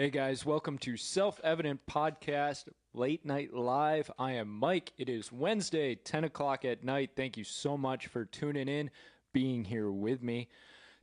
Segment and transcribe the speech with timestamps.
[0.00, 4.08] Hey guys, welcome to Self Evident Podcast Late Night Live.
[4.16, 4.92] I am Mike.
[4.96, 7.10] It is Wednesday, 10 o'clock at night.
[7.16, 8.92] Thank you so much for tuning in,
[9.32, 10.50] being here with me.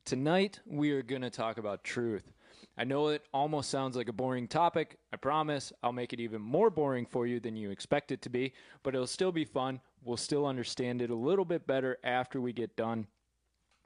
[0.05, 2.32] Tonight, we are going to talk about truth.
[2.78, 4.98] I know it almost sounds like a boring topic.
[5.12, 8.30] I promise I'll make it even more boring for you than you expect it to
[8.30, 9.82] be, but it'll still be fun.
[10.05, 13.07] We'll still understand it a little bit better after we get done.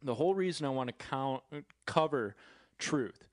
[0.03, 1.41] The whole reason I want to count,
[1.87, 2.35] cover
[2.77, 3.23] truth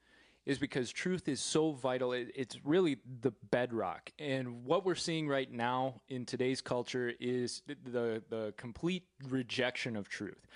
[0.46, 2.12] is because truth is so vital.
[2.12, 4.10] It, it's really the bedrock.
[4.18, 10.08] And what we're seeing right now in today's culture is the, the, complete rejection of
[10.08, 10.46] truth.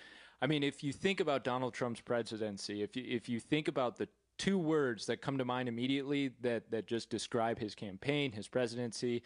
[0.40, 3.96] I mean, if you think about Donald Trump's presidency, if you, if you think about
[3.96, 4.08] the
[4.38, 9.22] two words that come to mind immediately that, that just describe his campaign, his presidency,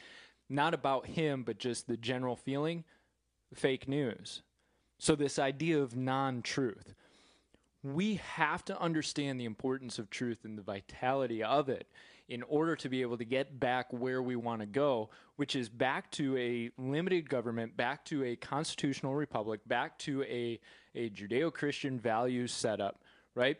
[0.49, 2.85] not about him, but just the general feeling,
[3.53, 4.43] fake news.
[4.99, 6.95] So, this idea of non truth
[7.85, 11.87] we have to understand the importance of truth and the vitality of it
[12.29, 15.69] in order to be able to get back where we want to go, which is
[15.69, 20.59] back to a limited government, back to a constitutional republic, back to a,
[20.95, 23.03] a Judeo Christian values setup,
[23.35, 23.59] right?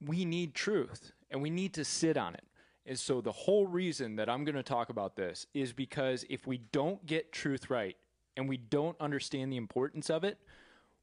[0.00, 2.44] We need truth and we need to sit on it.
[2.86, 6.46] And so the whole reason that I'm going to talk about this is because if
[6.46, 7.96] we don't get truth right
[8.36, 10.38] and we don't understand the importance of it,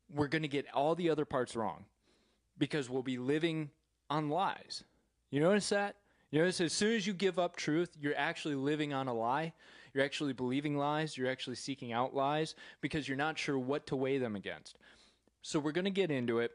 [0.09, 1.83] we're going to get all the other parts wrong
[2.57, 3.69] because we'll be living
[4.09, 4.83] on lies.
[5.31, 5.95] You notice that?
[6.31, 9.53] You notice as soon as you give up truth, you're actually living on a lie.
[9.93, 11.15] You're actually believing lies.
[11.17, 14.77] You're actually seeking out lies because you're not sure what to weigh them against.
[15.43, 16.51] So we're going to get into it.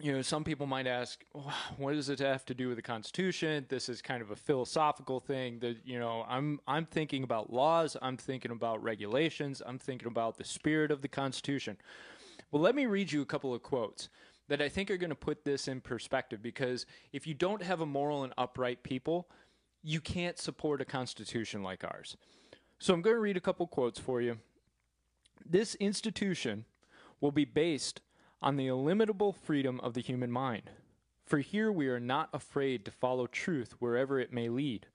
[0.00, 1.24] You know, some people might ask,
[1.76, 3.66] what does it have to do with the Constitution?
[3.68, 5.58] This is kind of a philosophical thing.
[5.60, 7.96] That you know, I'm I'm thinking about laws.
[8.00, 9.62] I'm thinking about regulations.
[9.64, 11.76] I'm thinking about the spirit of the Constitution.
[12.50, 14.08] Well, let me read you a couple of quotes
[14.50, 17.80] that I think are going to put this in perspective because if you don't have
[17.80, 19.30] a moral and upright people,
[19.80, 22.16] you can't support a constitution like ours.
[22.80, 24.38] So I'm going to read a couple quotes for you.
[25.48, 26.64] This institution
[27.20, 28.00] will be based
[28.42, 30.68] on the illimitable freedom of the human mind.
[31.24, 34.88] For here we are not afraid to follow truth wherever it may lead,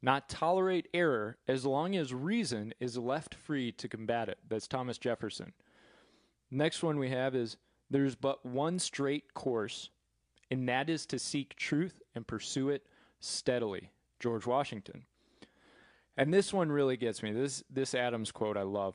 [0.00, 4.38] not tolerate error as long as reason is left free to combat it.
[4.48, 5.54] That's Thomas Jefferson.
[6.52, 7.56] Next one we have is
[7.92, 9.90] there's but one straight course,
[10.50, 12.86] and that is to seek truth and pursue it
[13.20, 13.90] steadily.
[14.22, 15.02] George Washington.
[16.16, 17.32] And this one really gets me.
[17.32, 18.94] This this Adams quote I love.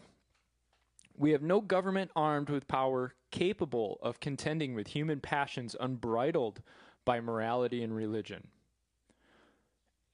[1.18, 6.62] We have no government armed with power capable of contending with human passions unbridled
[7.06, 8.48] by morality and religion.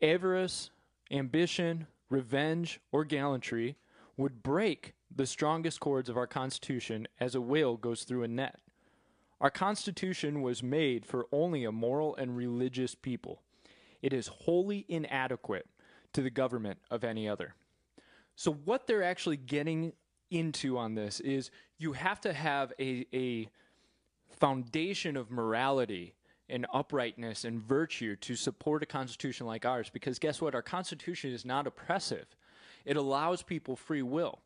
[0.02, 0.72] Avarice,
[1.12, 3.76] ambition, revenge, or gallantry
[4.18, 8.60] would break the strongest cords of our Constitution as a whale goes through a net.
[9.42, 13.42] Our Constitution was made for only a moral and religious people.
[14.02, 15.68] It is wholly inadequate
[16.14, 17.56] to the government of any other.
[18.36, 19.94] So, what they're actually getting
[20.32, 23.50] into on this is you have to have a, a
[24.32, 26.16] foundation of morality
[26.50, 30.56] and uprightness and virtue to support a constitution like ours because guess what?
[30.56, 32.26] Our constitution is not oppressive,
[32.86, 34.40] it allows people free will.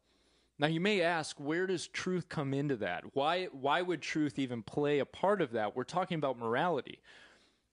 [0.60, 3.04] Now you may ask, where does truth come into that?
[3.14, 5.76] Why why would truth even play a part of that?
[5.76, 7.00] We're talking about morality.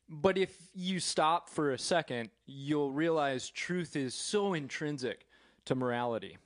[0.08, 5.26] But if you stop for a second, you'll realize truth is so intrinsic
[5.64, 6.36] to morality.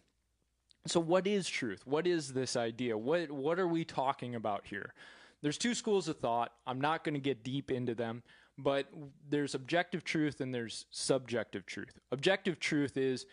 [0.86, 1.84] So what is truth?
[1.86, 2.96] What is this idea?
[2.96, 4.94] What what are we talking about here?
[5.42, 6.52] There's two schools of thought.
[6.66, 8.22] I'm not going to get deep into them,
[8.58, 8.88] but
[9.28, 11.98] there's objective truth and there's subjective truth.
[12.12, 13.26] Objective truth is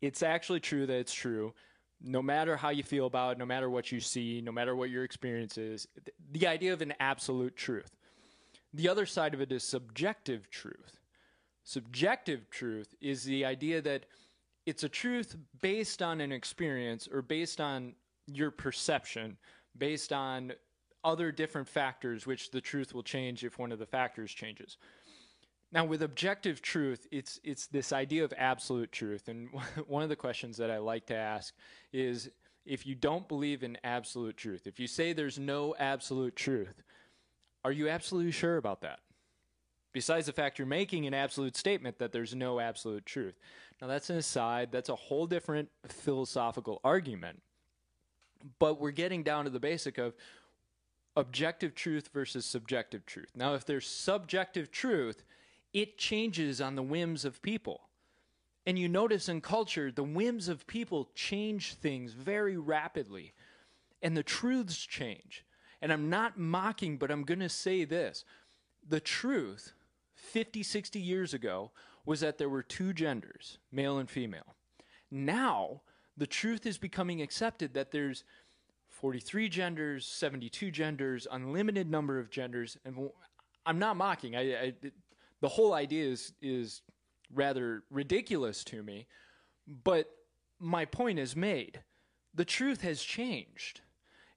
[0.00, 1.54] it's actually true that it's true
[2.02, 4.90] no matter how you feel about it, no matter what you see, no matter what
[4.90, 5.86] your experience is,
[6.32, 7.96] the idea of an absolute truth.
[8.72, 11.00] The other side of it is subjective truth.
[11.64, 14.06] Subjective truth is the idea that
[14.66, 17.94] it's a truth based on an experience or based on
[18.26, 19.36] your perception,
[19.76, 20.52] based on
[21.02, 24.76] other different factors, which the truth will change if one of the factors changes.
[25.72, 29.48] Now, with objective truth, it's it's this idea of absolute truth, and
[29.86, 31.54] one of the questions that I like to ask
[31.92, 32.28] is,
[32.66, 36.82] if you don't believe in absolute truth, if you say there's no absolute truth,
[37.64, 39.00] are you absolutely sure about that?
[39.92, 43.38] Besides the fact you're making an absolute statement that there's no absolute truth.
[43.80, 44.70] Now, that's an aside.
[44.70, 47.42] That's a whole different philosophical argument.
[48.58, 50.14] But we're getting down to the basic of
[51.16, 53.30] objective truth versus subjective truth.
[53.34, 55.24] Now, if there's subjective truth,
[55.72, 57.82] it changes on the whims of people.
[58.66, 63.32] And you notice in culture, the whims of people change things very rapidly,
[64.02, 65.44] and the truths change.
[65.80, 68.24] And I'm not mocking, but I'm going to say this
[68.86, 69.72] the truth
[70.14, 71.70] 50, 60 years ago
[72.04, 74.54] was that there were two genders, male and female.
[75.10, 75.82] Now,
[76.16, 78.24] the truth is becoming accepted that there's
[78.88, 83.10] 43 genders, 72 genders, unlimited number of genders, and
[83.64, 84.36] I'm not mocking.
[84.36, 84.74] I, I
[85.40, 86.82] the whole idea is is
[87.32, 89.06] rather ridiculous to me,
[89.84, 90.10] but
[90.58, 91.80] my point is made.
[92.34, 93.80] The truth has changed,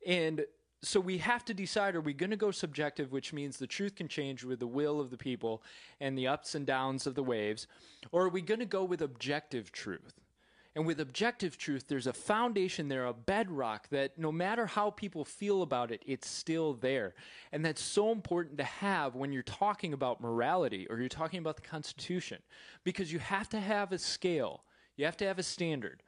[0.06, 0.46] and
[0.82, 3.96] so we have to decide: Are we going to go subjective, which means the truth
[3.96, 5.64] can change with the will of the people
[6.00, 7.68] and the ups and downs of the waves,
[8.12, 10.23] or are we going to go with objective truth?
[10.76, 15.24] And with objective truth, there's a foundation there, a bedrock that no matter how people
[15.24, 17.14] feel about it, it's still there.
[17.52, 21.58] And that's so important to have when you're talking about morality or you're talking about
[21.58, 22.42] the Constitution,
[22.84, 24.64] because you have to have a scale,
[24.98, 26.02] you have to have a standard.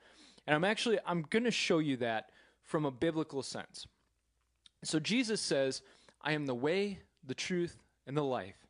[0.47, 2.31] And I'm actually I'm going to show you that
[2.63, 3.85] from a biblical sense.
[4.83, 5.83] So Jesus says,
[6.21, 8.67] "I am the way, the truth, and the life.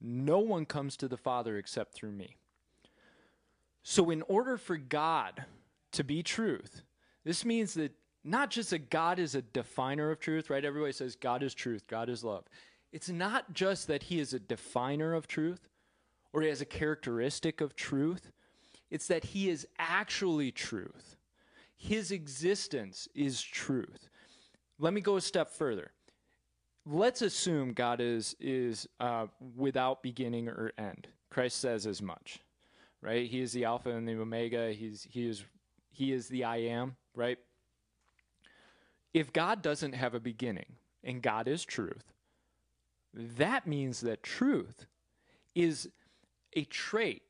[0.00, 2.36] No one comes to the Father except through me."
[3.88, 5.44] So, in order for God
[5.92, 6.82] to be truth,
[7.24, 7.92] this means that
[8.24, 10.64] not just that God is a definer of truth, right?
[10.64, 12.46] Everybody says God is truth, God is love.
[12.90, 15.68] It's not just that he is a definer of truth
[16.32, 18.32] or he has a characteristic of truth,
[18.90, 21.14] it's that he is actually truth.
[21.76, 24.08] His existence is truth.
[24.80, 25.92] Let me go a step further.
[26.84, 31.06] Let's assume God is is uh, without beginning or end.
[31.30, 32.40] Christ says as much
[33.06, 33.30] right?
[33.30, 34.72] He is the Alpha and the Omega.
[34.72, 35.44] He's he is
[35.92, 37.38] he is the I am, right?
[39.14, 40.74] If God doesn't have a beginning
[41.04, 42.12] and God is truth,
[43.14, 44.86] that means that truth
[45.54, 45.88] is
[46.54, 47.22] a trait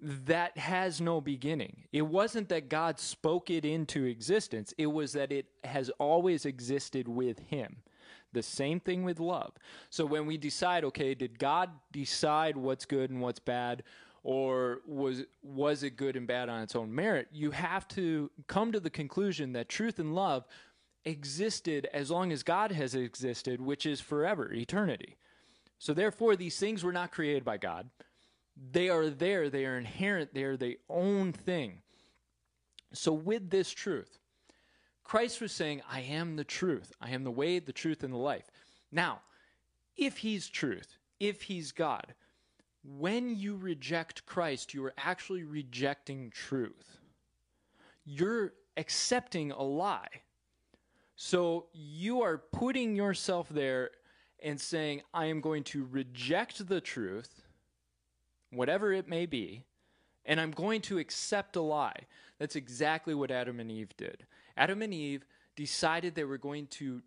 [0.00, 1.84] that has no beginning.
[1.92, 7.06] It wasn't that God spoke it into existence, it was that it has always existed
[7.06, 7.76] with Him.
[8.32, 9.52] The same thing with love.
[9.90, 13.82] So when we decide, okay, did God decide what's good and what's bad?
[14.22, 17.28] Or was was it good and bad on its own merit?
[17.32, 20.46] You have to come to the conclusion that truth and love
[21.04, 25.16] existed as long as God has existed which is forever eternity.
[25.78, 27.90] So therefore these things were not created by God.
[28.70, 29.50] They are there.
[29.50, 30.34] They are inherent.
[30.34, 31.82] They are their own thing.
[32.92, 34.18] So with this truth
[35.02, 36.92] Christ was saying I am the truth.
[37.00, 38.48] I am the way the truth and the life.
[38.92, 39.22] Now
[39.96, 42.14] if he's truth if he's God
[42.84, 46.98] when you reject Christ, you are actually rejecting truth.
[48.04, 50.08] You're accepting a lie.
[51.14, 53.90] So you are putting yourself there
[54.42, 57.42] and saying, I am going to reject the truth,
[58.50, 59.64] whatever it may be,
[60.24, 62.06] and I'm going to accept a lie.
[62.38, 64.26] That's exactly what Adam and Eve did.
[64.56, 65.24] Adam and Eve
[65.54, 67.02] decided they were going to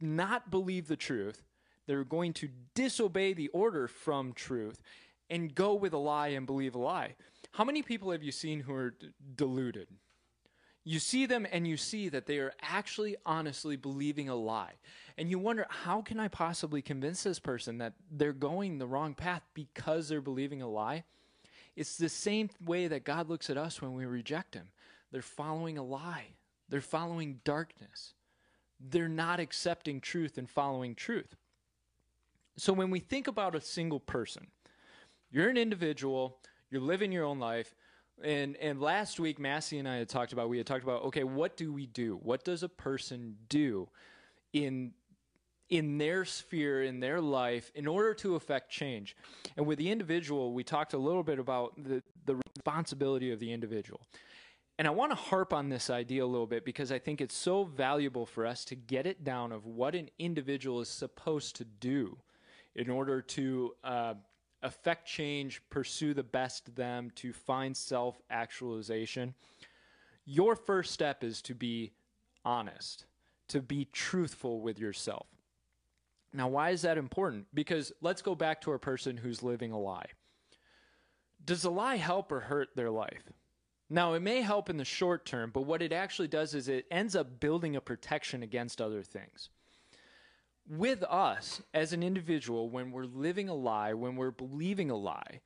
[0.00, 1.42] not believe the truth
[1.86, 4.82] they're going to disobey the order from truth
[5.30, 7.16] and go with a lie and believe a lie.
[7.52, 9.88] How many people have you seen who are d- deluded?
[10.84, 14.74] You see them and you see that they are actually honestly believing a lie.
[15.16, 19.14] And you wonder, how can I possibly convince this person that they're going the wrong
[19.14, 21.04] path because they're believing a lie?
[21.76, 24.68] It's the same way that God looks at us when we reject Him.
[25.10, 26.34] They're following a lie,
[26.68, 28.14] they're following darkness,
[28.80, 31.36] they're not accepting truth and following truth.
[32.56, 34.46] So when we think about a single person,
[35.30, 36.38] you're an individual,
[36.70, 37.74] you're living your own life.
[38.22, 41.24] And and last week Massey and I had talked about we had talked about okay,
[41.24, 42.18] what do we do?
[42.22, 43.88] What does a person do
[44.52, 44.92] in
[45.70, 49.16] in their sphere, in their life, in order to affect change.
[49.56, 53.50] And with the individual, we talked a little bit about the, the responsibility of the
[53.50, 54.02] individual.
[54.78, 57.34] And I want to harp on this idea a little bit because I think it's
[57.34, 61.64] so valuable for us to get it down of what an individual is supposed to
[61.64, 62.18] do
[62.74, 64.14] in order to uh,
[64.62, 69.34] affect change, pursue the best them, to find self actualization,
[70.24, 71.92] your first step is to be
[72.44, 73.06] honest,
[73.48, 75.26] to be truthful with yourself.
[76.32, 77.46] Now, why is that important?
[77.52, 80.06] Because let's go back to a person who's living a lie.
[81.44, 83.32] Does a lie help or hurt their life?
[83.90, 86.86] Now, it may help in the short term, but what it actually does is it
[86.90, 89.50] ends up building a protection against other things
[90.68, 95.40] with us as an individual, when we're living a lie, when we're believing a lie,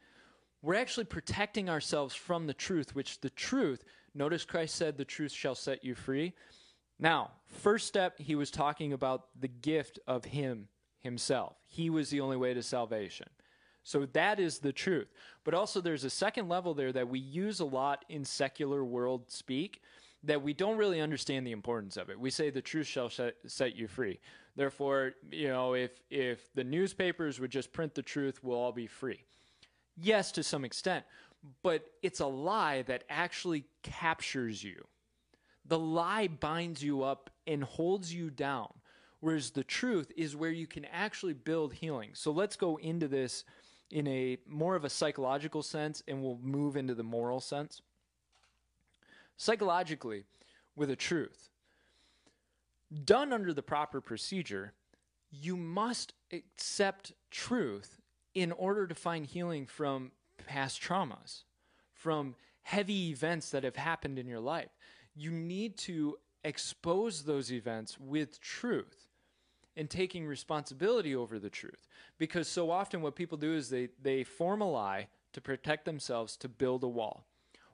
[0.62, 5.32] we're actually protecting ourselves from the truth, which the truth, notice Christ said, the truth
[5.32, 6.32] shall set you free.
[6.98, 10.68] Now, first step, he was talking about the gift of him
[11.00, 11.56] himself.
[11.66, 13.28] He was the only way to salvation.
[13.84, 15.12] So that is the truth.
[15.44, 19.30] But also, there's a second level there that we use a lot in secular world
[19.30, 19.82] speak,
[20.24, 22.18] that we don't really understand the importance of it.
[22.18, 24.18] We say the truth shall set you free.
[24.56, 28.86] Therefore, you know, if if the newspapers would just print the truth, we'll all be
[28.86, 29.20] free.
[29.96, 31.04] Yes, to some extent,
[31.62, 34.86] but it's a lie that actually captures you.
[35.66, 38.72] The lie binds you up and holds you down,
[39.20, 42.10] whereas the truth is where you can actually build healing.
[42.14, 43.44] So let's go into this
[43.90, 47.82] in a more of a psychological sense and we'll move into the moral sense.
[49.36, 50.24] Psychologically,
[50.74, 51.50] with a truth,
[53.04, 54.72] done under the proper procedure,
[55.30, 58.00] you must accept truth
[58.34, 60.12] in order to find healing from
[60.46, 61.42] past traumas,
[61.92, 64.70] from heavy events that have happened in your life.
[65.14, 69.06] You need to expose those events with truth
[69.76, 71.86] and taking responsibility over the truth.
[72.18, 76.36] Because so often what people do is they, they form a lie to protect themselves
[76.38, 77.26] to build a wall.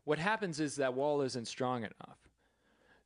[0.04, 2.18] What happens is that wall isn't strong enough.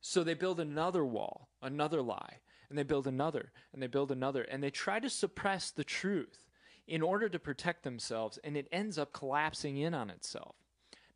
[0.01, 4.43] So they build another wall, another lie, and they build another, and they build another,
[4.43, 6.47] and they try to suppress the truth
[6.87, 10.55] in order to protect themselves, and it ends up collapsing in on itself.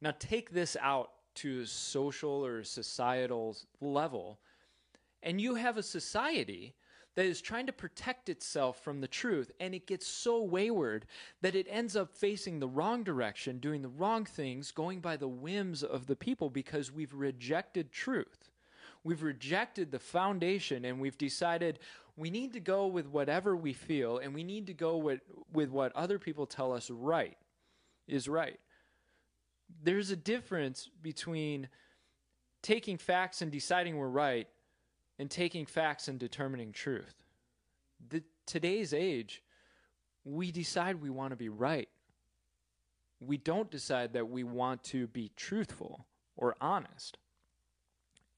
[0.02, 4.40] Now, take this out to a social or societal level,
[5.24, 6.76] and you have a society
[7.16, 11.06] that is trying to protect itself from the truth, and it gets so wayward
[11.42, 15.28] that it ends up facing the wrong direction, doing the wrong things, going by the
[15.28, 18.41] whims of the people because we've rejected truth.
[19.04, 21.80] We've rejected the foundation and we've decided
[22.16, 25.70] we need to go with whatever we feel and we need to go with, with
[25.70, 27.38] what other people tell us right
[28.08, 28.60] is right.
[29.84, 31.70] There's a difference between
[32.62, 34.48] taking facts and deciding we're right
[35.18, 37.16] and taking facts and determining truth.
[38.10, 39.42] The, today's age,
[40.24, 41.90] we decide we want to be right.
[43.20, 46.06] We don't decide that we want to be truthful
[46.36, 47.18] or honest.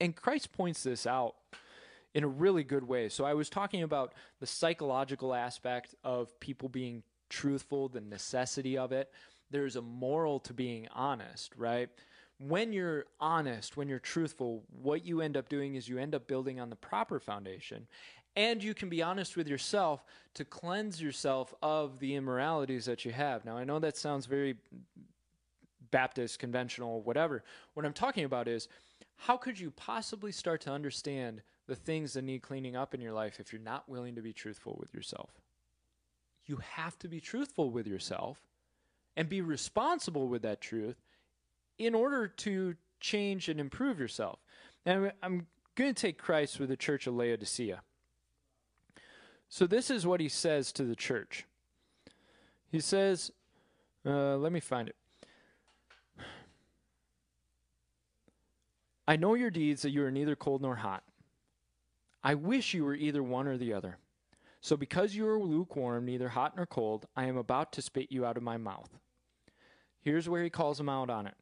[0.00, 1.36] And Christ points this out
[2.14, 3.08] in a really good way.
[3.08, 8.92] So I was talking about the psychological aspect of people being truthful, the necessity of
[8.92, 9.10] it.
[9.50, 11.88] There's a moral to being honest, right?
[12.38, 16.26] When you're honest, when you're truthful, what you end up doing is you end up
[16.26, 17.86] building on the proper foundation.
[18.36, 23.12] And you can be honest with yourself to cleanse yourself of the immoralities that you
[23.12, 23.44] have.
[23.44, 24.56] Now, I know that sounds very
[25.92, 27.44] Baptist, conventional, whatever.
[27.74, 28.66] What I'm talking about is
[29.16, 33.12] how could you possibly start to understand the things that need cleaning up in your
[33.12, 35.30] life if you're not willing to be truthful with yourself?
[36.46, 38.38] You have to be truthful with yourself
[39.16, 40.96] and be responsible with that truth
[41.78, 44.38] in order to change and improve yourself.
[44.84, 47.82] And I'm going to take Christ with the church of Laodicea.
[49.48, 51.46] So, this is what he says to the church.
[52.70, 53.30] He says,
[54.04, 54.96] uh, let me find it.
[59.06, 61.02] I know your deeds that you are neither cold nor hot.
[62.22, 63.98] I wish you were either one or the other.
[64.60, 68.24] So because you are lukewarm, neither hot nor cold, I am about to spit you
[68.24, 68.88] out of my mouth.
[70.00, 71.34] Here's where he calls him out on it.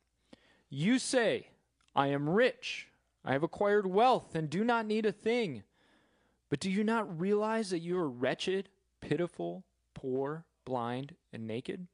[0.68, 1.48] You say,
[1.94, 2.88] I am rich,
[3.24, 5.62] I have acquired wealth, and do not need a thing.
[6.50, 8.68] But do you not realize that you are wretched,
[9.00, 9.64] pitiful,
[9.94, 11.86] poor, blind, and naked?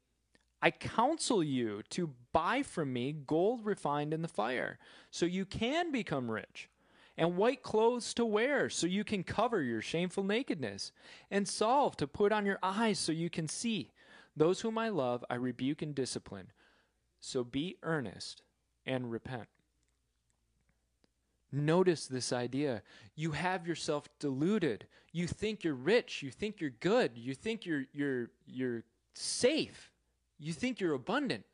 [0.61, 4.79] I counsel you to buy from me gold refined in the fire,
[5.11, 6.69] so you can become rich,
[7.17, 10.91] and white clothes to wear, so you can cover your shameful nakedness,
[11.31, 13.93] and salve to put on your eyes, so you can see.
[14.37, 16.53] Those whom I love, I rebuke and discipline.
[17.21, 18.43] So be earnest
[18.87, 19.49] and repent.
[21.51, 22.83] Notice this idea.
[23.17, 24.87] You have yourself deluded.
[25.13, 26.23] You think you're rich.
[26.23, 27.13] You think you're good.
[27.17, 28.85] You think you're you're you're
[29.15, 29.91] safe
[30.39, 31.45] you think you're abundant,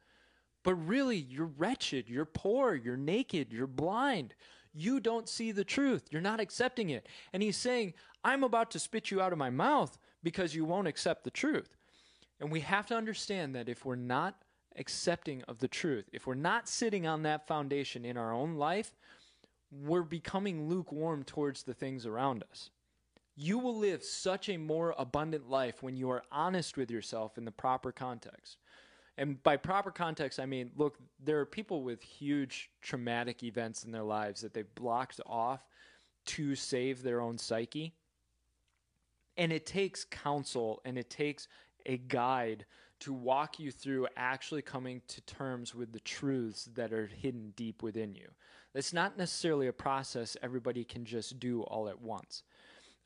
[0.63, 4.35] but really you're wretched, you're poor, you're naked, you're blind.
[4.73, 6.09] You don't see the truth.
[6.11, 7.09] You're not accepting it.
[7.33, 10.89] And he's saying, I'm about to spit you out of my mouth because you won't
[10.89, 11.77] accept the truth.
[12.41, 14.43] And we have to understand that if we're not
[14.77, 18.97] accepting of the truth, if we're not sitting on that foundation in our own life,
[19.71, 22.71] we're becoming lukewarm towards the things around us.
[23.37, 27.45] You will live such a more abundant life when you are honest with yourself in
[27.45, 28.59] the proper context.
[29.17, 33.93] And by proper context, I mean, look, there are people with huge traumatic events in
[33.93, 35.67] their lives that they've blocked off
[36.27, 37.95] to save their own psyche.
[39.37, 41.49] And it takes counsel and it takes
[41.87, 42.67] a guide
[43.01, 47.83] to walk you through actually coming to terms with the truths that are hidden deep
[47.83, 48.29] within you.
[48.75, 52.43] It's not necessarily a process everybody can just do all at once.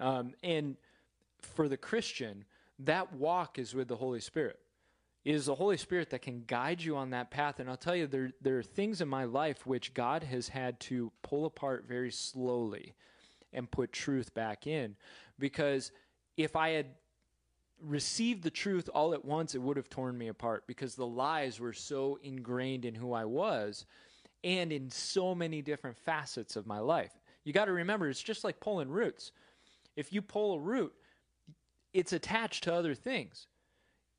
[0.01, 0.77] Um, and
[1.41, 2.45] for the Christian,
[2.81, 4.59] that walk is with the Holy Spirit
[5.25, 7.61] It is the Holy Spirit that can guide you on that path.
[7.61, 10.79] And I'll tell you, there, there are things in my life which God has had
[10.81, 12.95] to pull apart very slowly
[13.53, 14.97] and put truth back in.
[15.39, 15.91] Because
[16.37, 16.87] if I had
[17.83, 21.61] received the truth all at once, it would have torn me apart because the lies
[21.61, 23.87] were so ingrained in who I was
[24.45, 27.13] and in so many different facets of my life.
[27.45, 29.33] You got to remember, it's just like pulling roots.
[29.99, 30.95] If you pull a root,
[31.93, 33.49] it's attached to other things.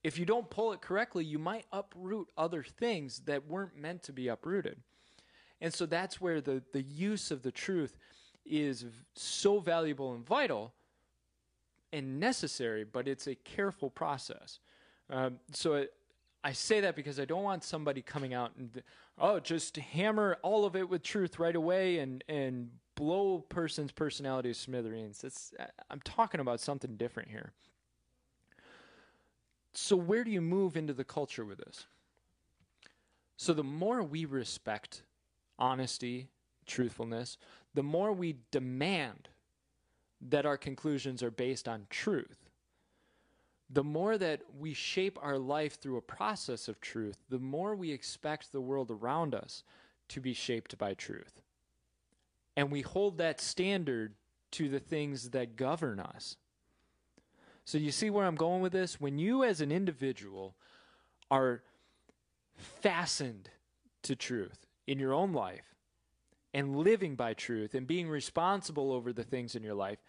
[0.04, 4.12] If you don't pull it correctly, you might uproot other things that weren't meant to
[4.12, 4.82] be uprooted.
[5.62, 7.98] And so that's where the, the use of the truth
[8.46, 10.74] is so valuable and vital
[11.94, 14.60] and necessary, but it's a careful process.
[15.10, 15.94] Um, so it,
[16.44, 18.84] I say that because I don't want somebody coming out and
[19.18, 22.70] oh, just hammer all of it with truth right away and and
[23.00, 25.24] blow person's personality to smithereens.
[25.90, 27.54] I'm talking about something different here.
[29.74, 31.86] So where do you move into the culture with this?
[33.38, 35.04] So the more we respect
[35.58, 36.28] honesty,
[36.66, 37.38] truthfulness,
[37.74, 39.30] the more we demand
[40.20, 42.50] that our conclusions are based on truth.
[43.70, 47.92] The more that we shape our life through a process of truth, the more we
[47.92, 49.64] expect the world around us
[50.10, 51.42] to be shaped by truth.
[52.60, 54.16] And we hold that standard
[54.52, 56.36] to the things that govern us.
[57.64, 59.00] So, you see where I'm going with this?
[59.00, 60.58] When you, as an individual,
[61.32, 61.64] are
[62.58, 63.50] fastened
[64.04, 65.74] to truth in your own life,
[66.54, 70.00] and living by truth and being responsible over the things in your life,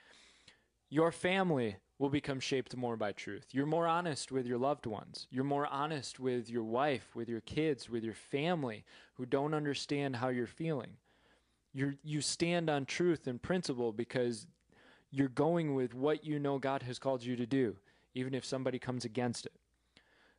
[0.88, 3.46] your family will become shaped more by truth.
[3.52, 5.28] You're more honest with your loved ones.
[5.30, 10.16] You're more honest with your wife, with your kids, with your family who don't understand
[10.16, 10.96] how you're feeling.
[11.72, 14.46] You you stand on truth and principle because
[15.10, 17.76] you're going with what you know God has called you to do,
[18.14, 19.52] even if somebody comes against it.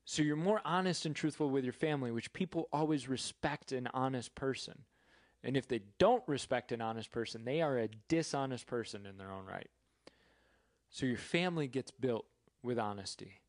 [0.05, 4.33] So you're more honest and truthful with your family, which people always respect an honest
[4.35, 4.83] person.
[5.43, 9.31] And if they don't respect an honest person, they are a dishonest person in their
[9.31, 9.69] own right.
[10.89, 12.25] So your family gets built
[12.61, 13.41] with honesty.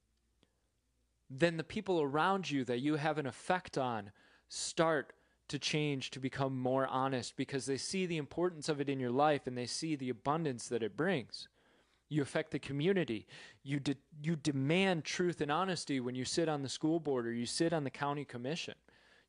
[1.28, 4.12] Then the people around you that you have an effect on
[4.48, 5.12] start
[5.52, 9.10] to change to become more honest because they see the importance of it in your
[9.10, 11.46] life and they see the abundance that it brings.
[12.08, 13.26] You affect the community.
[13.62, 17.32] You de- you demand truth and honesty when you sit on the school board or
[17.32, 18.74] you sit on the county commission.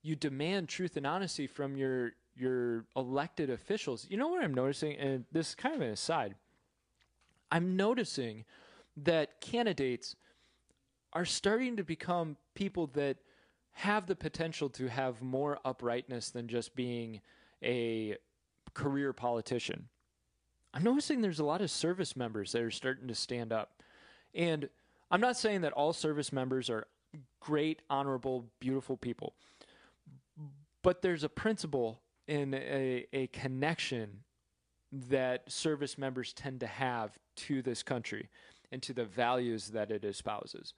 [0.02, 4.08] You demand truth and honesty from your your elected officials.
[4.10, 6.36] You know what I'm noticing, and this is kind of an aside.
[7.52, 8.46] I'm noticing
[8.96, 10.16] that candidates
[11.12, 13.18] are starting to become people that
[13.74, 17.22] have the potential to have more uprightness than just being
[17.64, 18.18] a
[18.74, 19.90] career politician.
[20.74, 23.82] I'm noticing there's a lot of service members that are starting to stand up.
[24.34, 24.70] And
[25.12, 26.88] I'm not saying that all service members are
[27.40, 29.34] great, honorable, beautiful people,
[30.82, 34.24] but there's a principle in a, a connection
[34.92, 38.30] that service members tend to have to this country
[38.72, 40.74] and to the values that it espouses.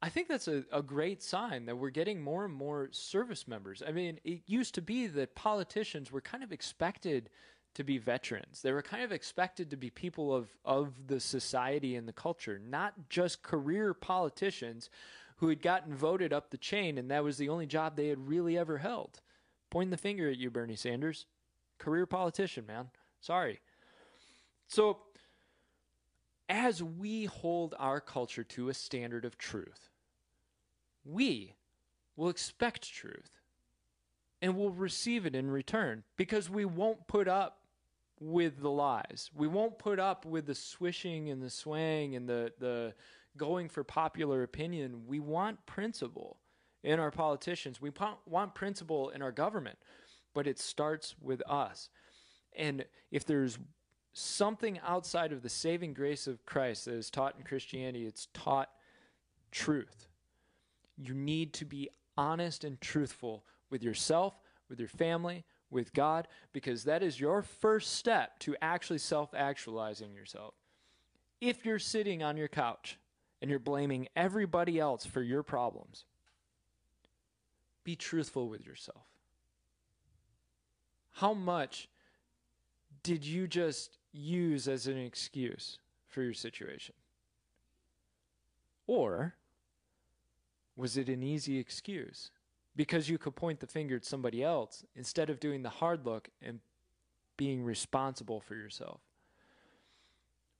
[0.00, 3.82] I think that's a, a great sign that we're getting more and more service members.
[3.86, 7.30] I mean, it used to be that politicians were kind of expected
[7.74, 8.62] to be veterans.
[8.62, 12.60] They were kind of expected to be people of, of the society and the culture,
[12.64, 14.88] not just career politicians
[15.36, 18.28] who had gotten voted up the chain and that was the only job they had
[18.28, 19.20] really ever held.
[19.70, 21.26] Pointing the finger at you, Bernie Sanders.
[21.78, 22.90] Career politician, man.
[23.20, 23.60] Sorry.
[24.66, 24.98] So,
[26.48, 29.90] as we hold our culture to a standard of truth,
[31.04, 31.54] we
[32.16, 33.30] will expect truth
[34.40, 37.58] and we'll receive it in return because we won't put up
[38.20, 39.30] with the lies.
[39.34, 42.94] We won't put up with the swishing and the swaying and the, the
[43.36, 45.02] going for popular opinion.
[45.06, 46.38] We want principle
[46.82, 47.80] in our politicians.
[47.80, 47.92] We
[48.26, 49.78] want principle in our government,
[50.34, 51.88] but it starts with us.
[52.56, 53.58] And if there's
[54.18, 58.70] something outside of the saving grace of Christ that is taught in Christianity, it's taught
[59.50, 60.08] truth.
[60.96, 64.34] You need to be honest and truthful with yourself,
[64.68, 70.14] with your family, with God, because that is your first step to actually self actualizing
[70.14, 70.54] yourself.
[71.40, 72.98] If you're sitting on your couch
[73.40, 76.04] and you're blaming everybody else for your problems,
[77.84, 79.04] be truthful with yourself.
[81.12, 81.88] How much
[83.02, 86.94] did you just use as an excuse for your situation?
[88.86, 89.34] Or
[90.76, 92.30] was it an easy excuse?
[92.74, 96.28] Because you could point the finger at somebody else instead of doing the hard look
[96.40, 96.60] and
[97.36, 99.00] being responsible for yourself.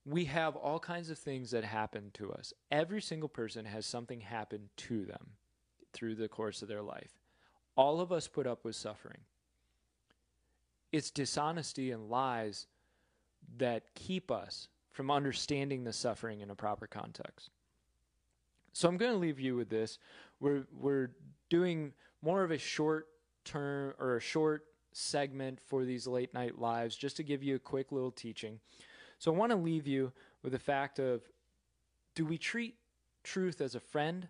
[0.04, 2.52] We have all kinds of things that happen to us.
[2.70, 5.30] Every single person has something happen to them
[5.92, 7.18] through the course of their life.
[7.76, 9.20] All of us put up with suffering.
[10.90, 12.66] It's dishonesty and lies
[13.56, 17.50] that keep us from understanding the suffering in a proper context.
[18.72, 19.98] So I'm going to leave you with this.
[20.40, 21.10] We're we're
[21.48, 23.08] doing more of a short
[23.44, 27.60] term or a short segment for these late night lives just to give you a
[27.60, 28.60] quick little teaching.
[29.18, 31.22] So I want to leave you with the fact of
[32.14, 32.76] do we treat
[33.24, 34.28] truth as a friend?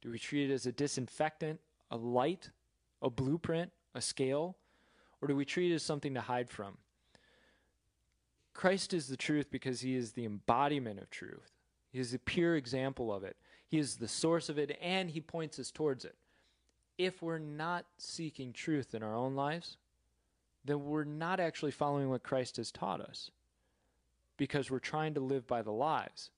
[0.00, 2.50] Do we treat it as a disinfectant, a light,
[3.00, 4.56] a blueprint, a scale?
[5.20, 6.78] Or do we treat it as something to hide from?
[8.54, 11.52] Christ is the truth because he is the embodiment of truth.
[11.90, 13.36] He is the pure example of it.
[13.68, 16.14] He is the source of it, and he points us towards it.
[16.98, 19.76] If we're not seeking truth in our own lives,
[20.64, 23.30] then we're not actually following what Christ has taught us
[24.36, 26.30] because we're trying to live by the lies.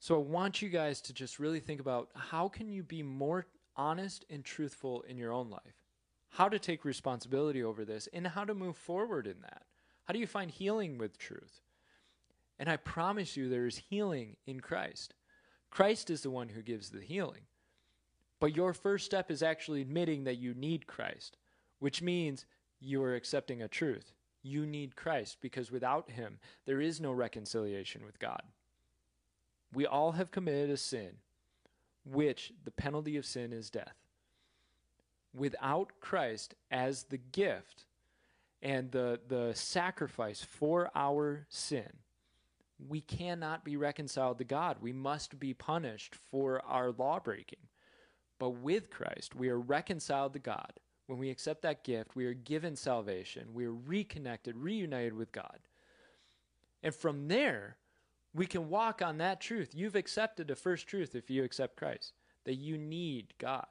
[0.00, 3.46] So I want you guys to just really think about how can you be more
[3.76, 5.76] honest and truthful in your own life?
[6.30, 9.62] How to take responsibility over this and how to move forward in that.
[10.04, 11.60] How do you find healing with truth?
[12.58, 15.14] And I promise you there is healing in Christ.
[15.70, 17.42] Christ is the one who gives the healing.
[18.40, 21.36] But your first step is actually admitting that you need Christ
[21.82, 22.46] which means
[22.78, 24.12] you are accepting a truth.
[24.40, 28.40] You need Christ because without him, there is no reconciliation with God.
[29.74, 31.14] We all have committed a sin,
[32.04, 33.96] which the penalty of sin is death.
[35.34, 37.86] Without Christ as the gift
[38.62, 41.90] and the, the sacrifice for our sin,
[42.88, 44.76] we cannot be reconciled to God.
[44.80, 47.58] We must be punished for our law breaking.
[48.38, 50.72] But with Christ, we are reconciled to God
[51.06, 53.48] when we accept that gift, we are given salvation.
[53.52, 55.58] We are reconnected, reunited with God.
[56.82, 57.76] And from there,
[58.32, 59.72] we can walk on that truth.
[59.74, 63.66] You've accepted the first truth if you accept Christ, that you need God.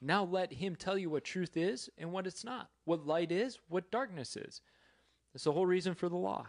[0.00, 3.58] Now let Him tell you what truth is and what it's not, what light is,
[3.68, 4.60] what darkness is.
[5.32, 6.46] That's the whole reason for the law,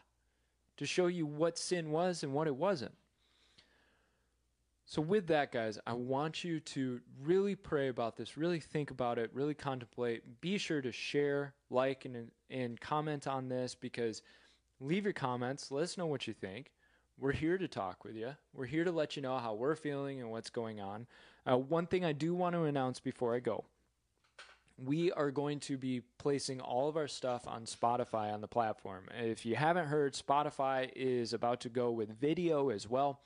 [0.77, 2.93] to show you what sin was and what it wasn't.
[4.89, 9.19] So, with that, guys, I want you to really pray about this, really think about
[9.19, 10.39] it, really contemplate.
[10.39, 14.21] Be sure to share, like, and, and comment on this because
[14.79, 15.71] leave your comments.
[15.71, 16.71] Let us know what you think.
[17.19, 18.35] We're here to talk with you.
[18.53, 21.07] We're here to let you know how we're feeling and what's going on.
[21.45, 23.65] Uh, one thing I do want to announce before I go
[24.83, 29.05] we are going to be placing all of our stuff on Spotify on the platform.
[29.19, 33.19] If you haven't heard, Spotify is about to go with video as well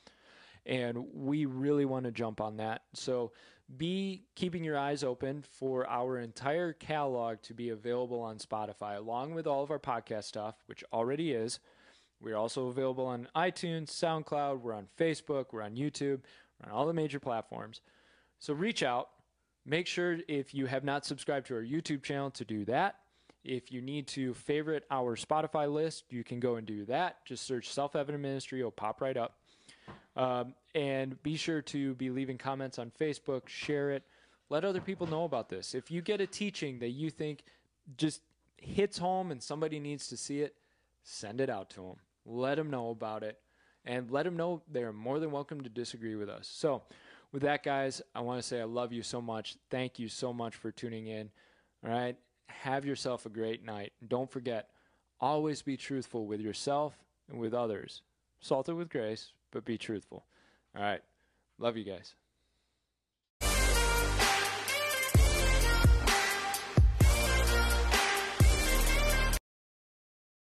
[0.65, 2.83] and we really want to jump on that.
[2.93, 3.31] So
[3.77, 9.33] be keeping your eyes open for our entire catalog to be available on Spotify, along
[9.33, 11.59] with all of our podcast stuff, which already is.
[12.21, 16.21] We're also available on iTunes, SoundCloud, we're on Facebook, we're on YouTube,
[16.59, 17.81] we're on all the major platforms.
[18.39, 19.09] So reach out.
[19.65, 22.95] Make sure if you have not subscribed to our YouTube channel to do that.
[23.43, 27.25] If you need to favorite our Spotify list, you can go and do that.
[27.25, 29.37] Just search Self Evident Ministry, it'll pop right up.
[30.15, 34.03] Um, and be sure to be leaving comments on Facebook, share it,
[34.49, 35.73] let other people know about this.
[35.73, 37.43] If you get a teaching that you think
[37.97, 38.21] just
[38.57, 40.55] hits home and somebody needs to see it,
[41.03, 41.95] send it out to them.
[42.25, 43.39] Let them know about it
[43.85, 46.49] and let them know they're more than welcome to disagree with us.
[46.51, 46.83] So,
[47.31, 49.55] with that, guys, I want to say I love you so much.
[49.69, 51.29] Thank you so much for tuning in.
[51.85, 52.17] All right.
[52.47, 53.93] Have yourself a great night.
[54.05, 54.69] Don't forget,
[55.19, 56.93] always be truthful with yourself
[57.29, 58.01] and with others.
[58.41, 60.25] Salted with grace, but be truthful.
[60.75, 61.01] All right.
[61.57, 62.15] Love you guys.